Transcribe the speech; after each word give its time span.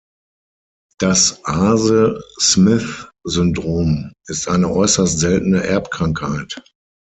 Das 0.97 1.45
Aase-Smith-Syndrom 1.45 4.11
ist 4.25 4.47
eine 4.47 4.67
äußerst 4.71 5.19
seltene 5.19 5.61
Erbkrankheit. 5.63 6.63